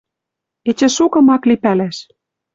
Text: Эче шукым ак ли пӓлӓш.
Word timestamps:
Эче 0.69 0.87
шукым 0.95 1.27
ак 1.35 1.43
ли 1.49 1.55
пӓлӓш. 1.63 1.97